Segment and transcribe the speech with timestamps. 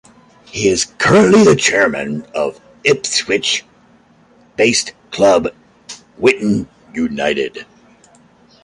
[0.45, 5.49] He is currently chairman of Ipswich-based club
[6.17, 7.67] Whitton United.